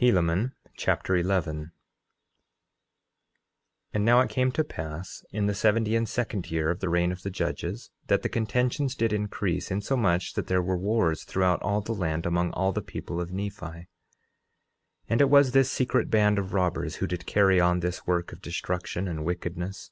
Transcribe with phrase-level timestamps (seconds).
[0.00, 1.70] Helaman Chapter 11 11:1
[3.92, 7.12] And now it came to pass in the seventy and second year of the reign
[7.12, 11.82] of the judges that the contentions did increase, insomuch that there were wars throughout all
[11.82, 13.66] the land among all the people of Nephi.
[13.84, 13.86] 11:2
[15.10, 18.40] And it was this secret band of robbers who did carry on this work of
[18.40, 19.90] destruction and wickedness.